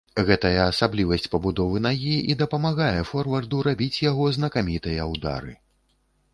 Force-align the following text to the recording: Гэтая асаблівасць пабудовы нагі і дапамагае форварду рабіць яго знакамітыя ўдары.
Гэтая 0.27 0.61
асаблівасць 0.61 1.29
пабудовы 1.33 1.77
нагі 1.87 2.15
і 2.35 2.37
дапамагае 2.41 3.05
форварду 3.11 3.63
рабіць 3.71 4.01
яго 4.09 4.23
знакамітыя 4.41 5.09
ўдары. 5.15 5.53